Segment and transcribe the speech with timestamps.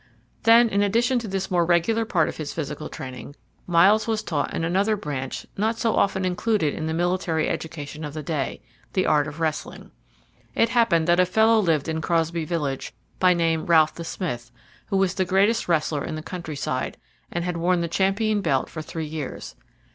[0.45, 3.35] Then, in addition to this more regular part of his physical training,
[3.67, 8.15] Myles was taught in another branch not so often included in the military education of
[8.15, 9.91] the day the art of wrestling.
[10.55, 14.49] It happened that a fellow lived in Crosbey village, by name Ralph the Smith,
[14.87, 16.97] who was the greatest wrestler in the country side,
[17.31, 19.55] and had worn the champion belt for three years.